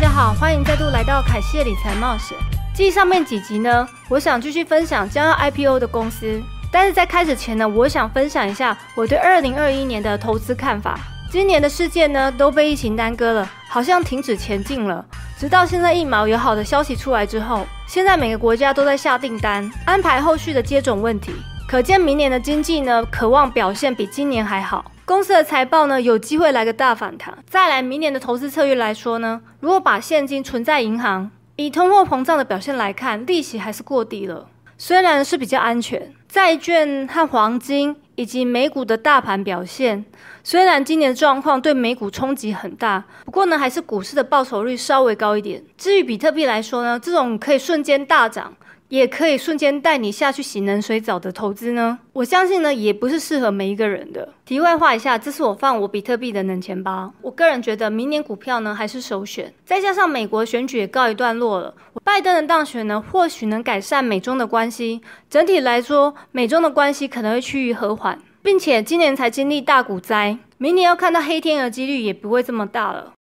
[0.00, 2.38] 大家好，欢迎再度来到凯西的理财冒险。
[2.72, 6.40] 继上面几集呢，我想继续分享将要 IPO 的公司。
[6.70, 11.00] 但是在开始前呢，我想分享一下我对二零二一年的投资看法。
[11.32, 15.04] 今年的世界呢都被疫情耽搁了，好像停止前进了。
[15.36, 21.32] 直到现在疫苗有好的消息出来之后，现在每个国家都在下订单，安排后续的接种问题。
[21.66, 24.92] 可见明年的经济呢，渴望表现比今年还好。
[25.08, 27.38] 公司的财报呢，有机会来个大反弹。
[27.48, 34.50] 再来，明年的投资策略来说呢，如果把现金存在银行，以通货膨胀的表现来看，利息还是过低了。
[34.76, 40.04] 虽然是比较安全，债券和黄金以及美股的大盘表现，
[40.44, 45.64] 虽然今年的状况对美股冲击很大，不过呢，还是股市的报酬率稍微高一点。
[45.78, 48.54] 至于比特币来说呢，这种可以瞬间大涨。
[48.88, 51.98] 也可以瞬间带你下去洗冷水澡的投资呢？
[52.14, 54.26] 我相信呢，也不是适合每一个人的。
[54.46, 57.12] 题外话一下，这是我放我比特币的冷钱包。
[57.20, 59.52] 我个人觉得，明年股票呢还是首选。
[59.64, 65.02] 再加上美国选举也告一段落了，拜登的当选呢，或许能改善美中的关系。
[65.28, 73.12] 整体来说，美中的关系可能会趋于和缓，并且今年才经历大股灾，明年要看到黑天鹅几率也不会这么大了。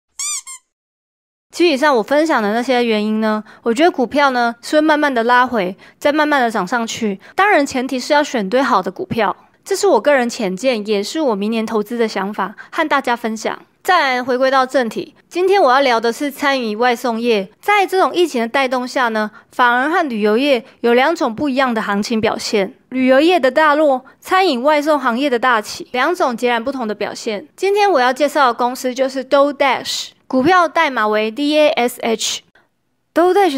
[1.57, 7.19] 其实以上我分享的那些原因呢，我觉得股票呢是会慢慢的拉回，再慢慢的涨上去。
[7.33, 13.57] 当然前提是要选对好的股票，这是我个人浅见，也是我明年投资的想法，和大家分享。
[13.81, 22.71] 再来回归到正题，今天我要聊的是餐饮外送业，在这种疫情的带动下呢，反而和旅游业有两种不一样的行情表现。
[22.89, 27.47] 旅游业的大落，餐饮外送行业的大起，两种截然不同的表现。
[27.55, 30.09] 今天我要介绍的公司就是 DoorDash。
[30.27, 32.41] 股票代码为 DASH，DoorDash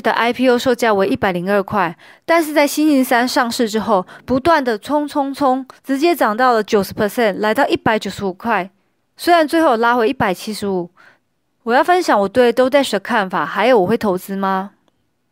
[0.04, 8.70] 的 IPO 售价为一百零二块，但是在星期三上市之后，不断的冲冲冲，直接涨到了九十 percent，来到一百九十五块。
[9.18, 10.92] 虽然最后拉回一百七十五，
[11.64, 14.72] 我要分享我对 DoorDash 的看法，还有我会投资吗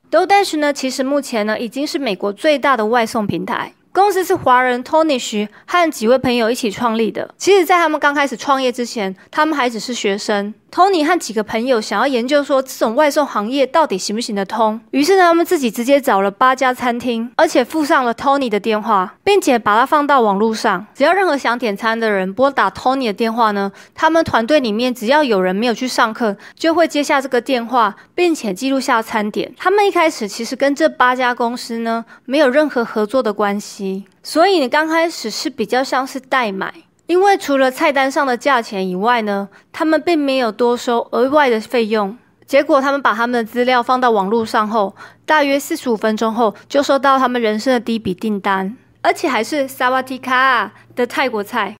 [0.09, 3.73] ？DoorDash 呢，其实目前呢已经是美国最大的外送平台。
[3.93, 7.33] 公司是华人 Tony 徐和几位朋友一起创立的。
[7.35, 10.53] 其实，在他们刚开始创业之前，他们还只是学生。
[10.71, 14.79] Tony 和几个朋友想要研究说，这种外送行业到底行不行得通。
[14.91, 20.85] 于是呢，他们自己直接找了八家餐厅，而且附上了 Tony 的电话，并且把它放到网络上。
[20.93, 29.53] 只要任何想点餐的人拨打 Tony 的电话呢，他们团队里面只要有人没有去上课，就会接下这个电话，并且记录下餐点。
[29.57, 36.73] 他们一开始其实跟这八家公司呢，没有任何合作的关系，所以你刚开始是比较像是代买。
[37.07, 42.17] 因为除了菜单上的价钱以外呢，他们并没有多收额外的费用。
[42.45, 44.95] 结果他们把他们的资料放到网络上后，
[45.25, 51.75] 大约四十五分钟后就收到他们人生的第一笔订单，而且还是萨瓦提卡的泰国菜。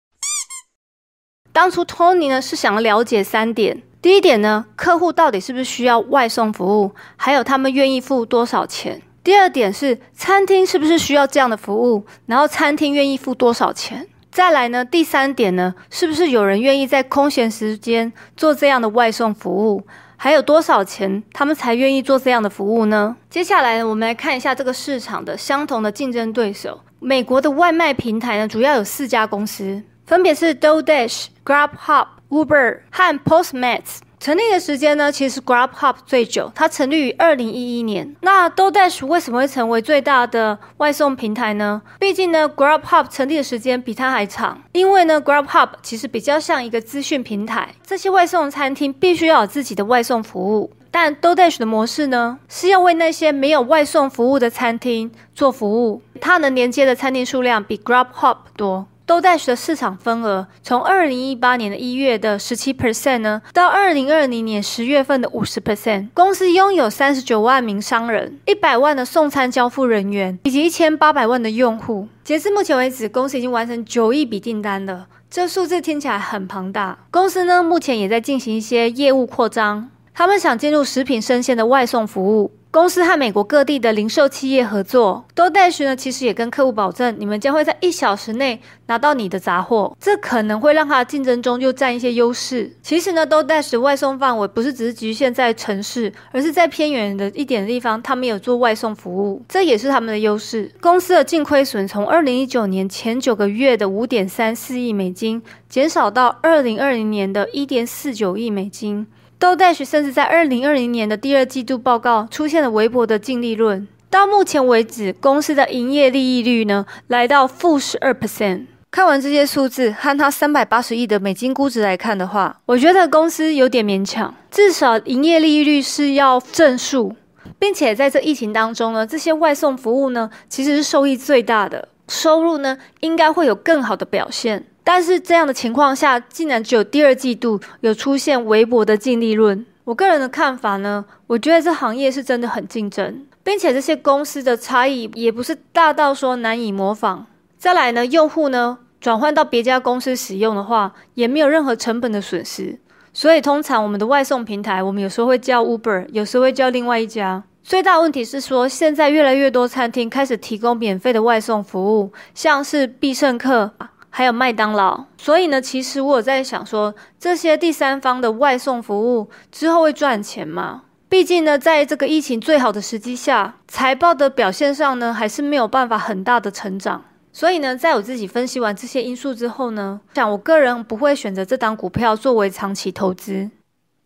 [1.52, 14.08] 当初 Tony 呢是想了解三点：第一点呢，客户到底是不是需要外送服务，还有他们愿意付多少钱；第二点是餐厅是不是需要这样的服务，然后餐厅愿意付多少钱。
[14.38, 19.84] 再来呢，第三点呢，是不是有人愿意在空闲时间做这样的外送服务？
[20.16, 23.18] 还有多少钱他们才愿意做这样的服务呢？
[23.32, 26.80] 接下来呢，我们来看一下这个市场的相同的竞争对手。
[27.00, 34.00] 美国的外卖平台呢，主要有四家公司，分别是 d o d a s h、GrabHub、Uber 和 Postmates。
[34.20, 38.16] 成立的时间呢，其实 GrabHub 最久，它成立于二零一一年。
[38.22, 41.84] 那 d o d a s h 为什么会成为最大的外送平台呢？
[42.00, 44.60] 毕竟呢，GrabHub 成立的时间比它还长。
[44.72, 50.72] 因为呢，GrabHub 其实比较像一个资讯平台，这些外送餐厅必须要有自己的外送服务。
[50.90, 58.88] 但 d o d a s h 的模式呢，是要为那些没有外送服务的餐厅做服务，它能连接的餐厅数量比 GrabHub 多。
[59.08, 66.10] DoorDash 的市场份额从二零一八年的一月的十七 percent 呢，到二零二零年十月份的五十 percent。
[66.14, 72.10] 公司拥有三十九万名商人、一百万的送餐交付人员以及一千八百万的用户。
[72.26, 76.98] 截至目前为止，公司已经完成九亿笔订单了，这数字听起来很庞大。
[77.10, 82.52] 公司呢，目前也在进行一些业务扩张，他们想进入食品生鲜的外送服务。
[82.70, 92.72] 公司和美国各地的零售企业合作，DoorDash 呢，其实也跟客户保证，你们将会在一小时内拿到你的杂货，这可能会让它的竞争中又占一些优势。
[92.84, 100.72] 其实呢，DoorDash 的外送范围不是只是局限在城市，而是在偏远的一点地方，他们有做外送服务，这也是他们的优势。
[100.80, 109.08] 公司的净亏损从二零一九年前九个月的五点三四亿美金，减少到二零二零年的一点四九亿美金。
[109.40, 113.88] DoorDash 甚至在二零二零年的第二季度报告出现了微薄的净利润。
[114.10, 118.66] 到目前为止，公司的营业利益率呢来到负十二 percent。
[118.90, 127.16] 看完这些数字和它三百八十亿的美金估值来看的话，我觉得公司有点勉强，至少营业利率是要正数，
[127.60, 134.66] 并且在这疫情当中呢，这些外送服务呢其实是受益最大的，收入呢应该会有更好的表现。
[134.90, 139.66] 但是这样的情况下，竟然只有第二季度有出现微薄的净利润。
[139.84, 147.26] 我个人的看法呢，我觉得这行业是真的很竞争，并且这些公司的差异也不是大到说难以模仿。
[147.58, 152.80] 再来呢，用户呢转换到别家公司使用的话，也没有任何成本的损失。
[153.12, 157.44] 所以通常我们的外送平台，我们有时候会叫 Uber，有时候会叫另外一家。
[157.62, 163.74] 最大问题是说，现在越来越多餐厅开始提供免费的外送服务，像是必胜客。
[164.10, 170.84] 还有麦当劳，所以呢，其实我在想说，这些第三方的外送服务之后会赚钱吗？
[171.10, 177.04] 毕竟呢，在这个疫情最好的时机下，财报的表现上呢，还是没有办法很大的成长。
[177.32, 183.52] 所以呢，在我自己分析完这些因素之后呢，想我个人不会选择这档股票作为长期投资。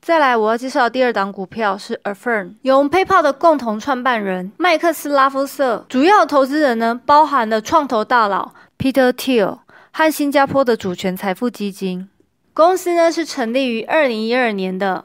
[0.02, 9.60] 再来，我要介绍第二档股票是 Affirm，由 PayPal 的共同创办人麦克斯拉夫瑟，主要投资人呢，包含了创投大佬 Peter Thiel。
[9.94, 12.08] 和新加坡的主权财富基金
[12.54, 15.04] 公司呢，是成立于二零一二年的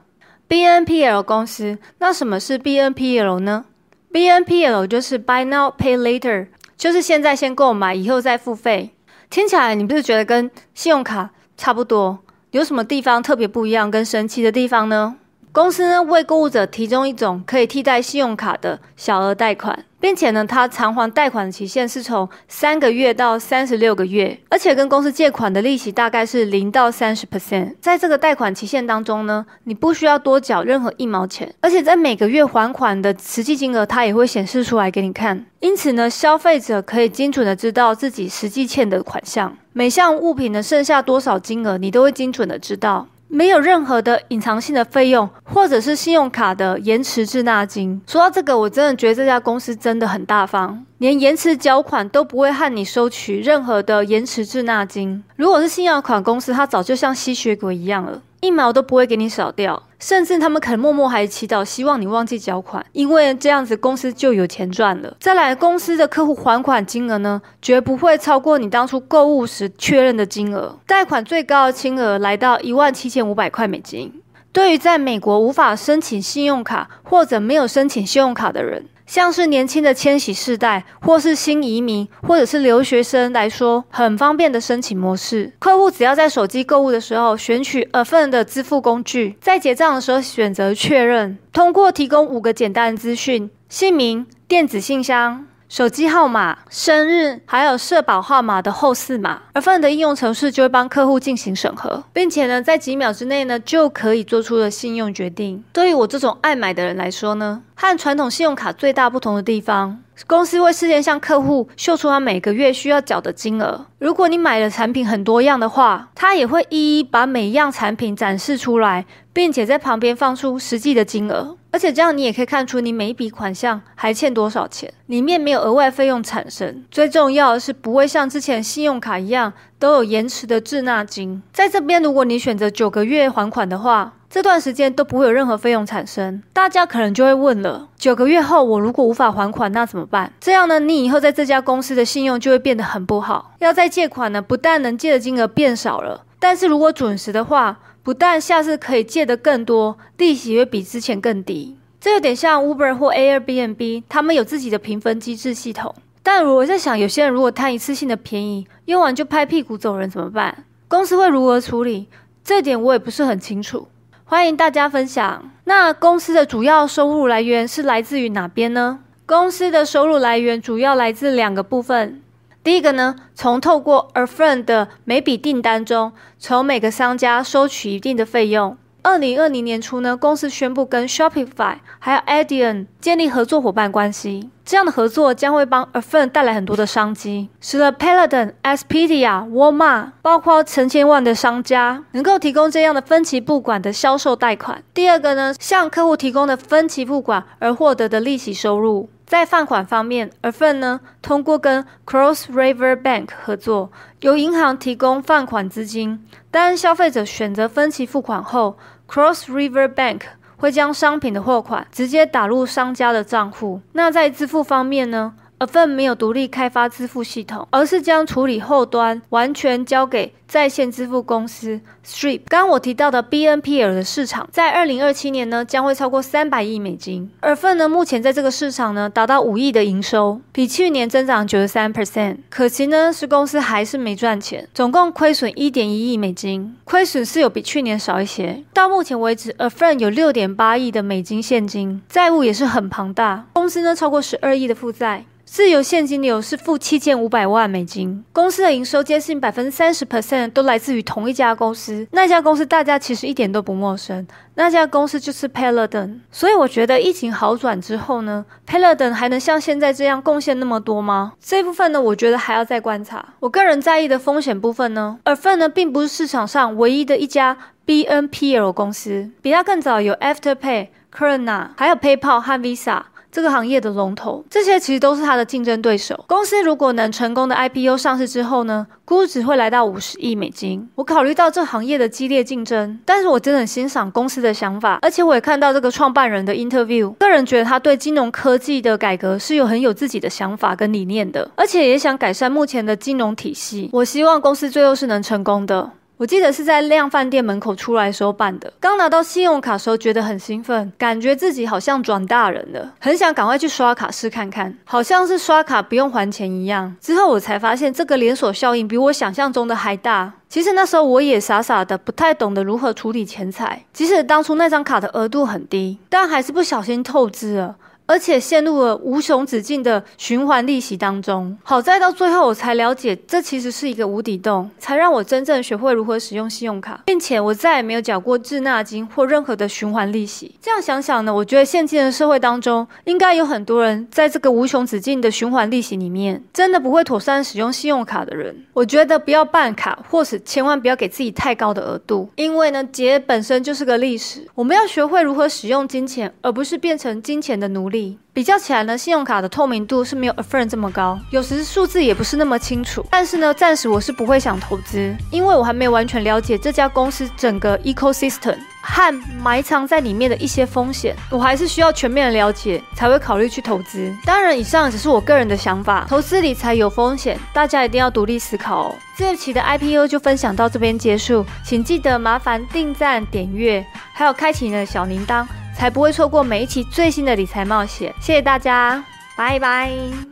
[0.49, 1.77] BNPL 公司。
[1.99, 3.65] 那什么是 BNPL 呢
[4.13, 6.47] ？BNPL 就是 Buy Now Pay Later，
[6.77, 8.93] 就是现在先购买，以后再付费。
[9.29, 12.21] 听起来你不是觉得跟信用卡差不多？
[12.53, 15.17] 有什么地方特别不一样、跟神奇的地方呢？
[15.51, 19.85] 公司呢为购物者提供一种可以替代信用卡的小额贷款。
[20.07, 27.75] 并且呢，它偿还贷款的期限是从三个月到三十六个月，而且跟公司借款的利息大概是零到三十 percent。
[27.81, 35.45] 在这个贷款期限当中呢，你不需要多缴任何一毛钱，而且在每个月还款的实际金额，它也会显示出来给你看。
[35.59, 43.09] 因此呢，消费者可以精准的知道自己实际欠的款项，每项物品的剩下多少金额，你都会精准的知道。
[43.37, 48.01] 没有任何的隐藏性的费用，或者是信用卡的延迟滞纳金。
[48.07, 55.23] 说到这个，我真的觉得这家公司真的很大方，连延迟缴款都不会和你收取任何的延迟滞纳金。
[55.37, 58.23] 如果是信用卡公司，它早就像吸血鬼一样了。
[58.47, 65.17] 一毛都不会给你少掉，甚至他们肯默默还祈祷，希望你忘记缴款，因为这样子公司就有钱赚了。
[65.19, 70.79] 再来，公司的客户还款金额呢，绝不会超过你当初购物时确认的金额。
[70.87, 74.13] 贷款最高的金额来到一万七千五百块美金。
[74.57, 78.87] 对于在美国无法申请信用卡或者没有申请信用卡的人。
[79.05, 85.53] 像是年轻的千禧世代，或是新移民，或者是留学生来说，很方便的申请模式。
[85.59, 95.45] 客户只要在手机购物的时候选取 a f f i n 的支付工具，在结账的时候选择确认，通过提供五个简单的资讯：姓名、电子信箱。
[95.69, 105.65] 手机号码、生日，还有社保号码的后四码，而 f 的应用程式就会帮客户进行审核，并且呢，在几秒之内呢，就可以做出了信用决定。
[105.73, 109.99] 对于我这种爱买的人来说呢，和传统信用卡最大不同的地方，
[110.29, 113.87] 公司会事先向客户秀出他每个月需要缴的金额。
[113.99, 121.57] 如果你买的产品很多样的话，它也会一一把每一样产品展示出来，并且在旁边放出实际的金额。
[121.77, 126.83] 而且这样，你也可以看出你每一笔款项还欠多少钱，里面没有额外费用产生。
[126.91, 131.43] 最重要的是，不会像之前信用卡一样都有延迟的滞纳金。
[131.53, 136.43] 在这边，如果你选择九个月还款的话，这段时间都不会有任何费用产生。
[136.55, 140.33] 大家可能就会问了：九个月后我如果无法还款，那怎么办？
[140.41, 143.53] 这样呢，你以后在这家公司的信用就会变得很不好。
[143.59, 151.77] 要再借款呢，不但能借的金额变少了，但是如果准时的话，不但下次可以借的更多，利息会比之前更低。
[152.01, 155.93] 这有点像 Uber 或 Airbnb，他们有自己的评分机制系统。
[156.23, 160.65] 但如果在想，有些人如果贪一次性的便宜，用完就拍屁股走人怎么办？
[160.87, 162.07] 公司会如何处理？
[162.45, 163.89] 这点我也不是很清楚。
[164.23, 165.51] 欢迎大家分享。
[165.65, 169.01] 那公司的主要收入来源是来自于哪边呢？
[169.27, 172.23] 公司的收入来源主要来自两个部分。
[172.67, 178.77] 第一个呢，从透过 Affirm 的每笔订单中，从每个商家收取一定的费用。
[179.03, 184.51] 二零二零年初呢，公司宣布跟 Shopify 还有 Adyen 建立合作伙伴关系。
[184.65, 194.83] 这样的合作将会帮 Affirm 带来很多的商机，使得 Peloton、Expedia、Walmart，包括成千万的商家能够提供这样的分期付款的销售贷款。
[194.93, 199.09] 第二个呢，向客户提供的分期付款而获得的利息收入。
[199.27, 203.91] 在放款方面，Affirm 呢通过跟 Cross River Bank 合作，
[204.21, 206.25] 由银行提供放款资金。
[206.53, 208.79] 当消费者选择分期付款后
[209.09, 210.21] ，Cross River Bank
[210.57, 213.81] 会将商品的货款直接打入商家的账户。
[213.93, 222.43] 那在支付方面呢，Affirm 没有独立开发支付系统，而是将处理后端完全交给在线支付公司 Stripe。
[222.49, 227.31] 刚刚我提到的 BNPL 的市场，在二零二七年呢，将会超过三百亿美金。
[227.41, 232.39] Affirm 呢，目前在这个市场呢，达到五亿的营收，比去年增长九十三 percent。
[232.49, 238.63] 可惜呢，是公司还是没赚钱，总共亏损一点一亿美金，亏损是有比去年少一些。
[238.73, 245.25] 到目前为止，Affirm 有六点八亿的美金现金，债务也是很庞大，公司呢超过十二亿的负债。
[245.49, 252.05] 自由现金流是负七千五百万美金，公司的营收接近百分之三十 percent 都来自于同一家公司。
[252.11, 254.27] 那家公司大家其实一点都不陌生，
[254.57, 256.19] 那家公司就是 Peloton。
[256.33, 261.35] 所以我觉得疫情好转之后呢，Peloton 还能像现在这样贡献那么多吗？
[261.41, 263.25] 这部分呢，我觉得还要再观察。
[263.39, 273.03] 我个人在意的风险部分呢，而 f 呢并不是市场上唯一的一家 BNPL 公司，比它更早有 Afterpay、Klarna，还有 PayPal 和 Visa。
[273.37, 276.25] 这个行业的龙头，这些其实都是它的竞争对手。
[276.27, 280.89] 公司如果能成功的 IPO 上市之后呢，估值会来到五十亿美金。
[280.95, 293.91] 我考虑到这行业的激烈竞争，但是我真的很欣赏公司的想法，而且我也看到这个创办人的 interview，个人觉得他对金融科技的改革是有很有自己的想法跟理念的，而且也想改善目前的金融体系。
[293.93, 295.91] 我希望公司最后是能成功的。
[296.19, 298.73] 我记得是在量饭店门口出来时候办的。
[298.81, 306.97] 刚拿到信用卡时候觉得很兴奋，感觉自己好像转大人了，很想赶快去刷卡试看看，好像是刷卡不用还钱一样。
[307.03, 310.33] 之后我才发现这个连锁效应比我想象中的还大。
[310.49, 313.85] 其实那时候我也傻傻的，不太懂得如何处理钱财。
[313.93, 317.77] 即使当初那张卡的额度很低，但还是不小心透支了。
[318.07, 321.57] 而且陷入了无穷止境的循环利息当中。
[321.63, 330.55] 好在到最后我才了解，这其实是一个无底洞，才让我真正学会如何使用信用卡，并且我再也没有缴过滞纳金或任何的循环利息。
[330.63, 338.55] 这样想想呢，我觉得现今的社会当中，应该有很多人在这个无穷止境的循环利息里面，真的不会妥善使用信用卡的人。
[338.73, 344.47] 我觉得不要办卡，或是千万不要给自己太高的额度，因为呢，节本身就是个历史。
[344.55, 347.96] 我们要学会如何使用金钱，而不是变成金钱的奴隶。
[348.33, 353.05] 比较起来呢，信用卡的透明度是没有 Affirm 这么高，有时数字也不是那么清楚。
[353.11, 364.15] 但是呢，暂时我是不会想投资，因为我还没有完全了解这家公司整个 ecosystem 和埋藏在里面的一些风险，我还是需要全面的了解才会考虑去投资。
[364.27, 368.95] 当然，以上只是我个人的想法，投资理财有风险，大家一定要独立思考哦。
[369.17, 375.47] 这一期的 IPO 就分享到这边结束，请记得麻烦订赞、点阅，还有开启你的小铃铛。
[375.77, 378.15] 才不会错过每一期最新的理财冒险。
[378.19, 379.05] 谢谢大家，
[379.37, 379.93] 拜拜。